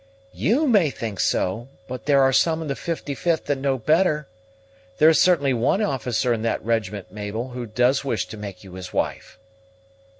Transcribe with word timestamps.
"You 0.33 0.65
may 0.67 0.89
think 0.89 1.19
so; 1.19 1.67
but 1.87 2.07
there 2.07 2.23
are 2.23 2.33
some 2.33 2.59
in 2.63 2.67
the 2.67 2.73
55th 2.73 3.43
that 3.43 3.59
know 3.59 3.77
better. 3.77 4.27
There 4.97 5.09
is 5.09 5.21
certainly 5.21 5.53
one 5.53 5.79
officer 5.83 6.33
in 6.33 6.41
that 6.41 6.65
regiment, 6.65 7.11
Mabel, 7.11 7.49
who 7.49 7.67
does 7.67 8.03
wish 8.03 8.25
to 8.29 8.35
make 8.37 8.63
you 8.63 8.73
his 8.73 8.91
wife." 8.91 9.37